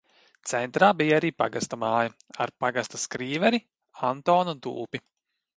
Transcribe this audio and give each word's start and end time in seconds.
Centrā 0.51 0.87
bija 1.01 1.19
arī 1.21 1.29
pagasta 1.41 1.79
māja 1.83 2.15
ar 2.45 2.53
pagasta 2.65 3.03
skrīveri 3.05 3.63
Antonu 4.13 4.61
Dulpi. 4.69 5.07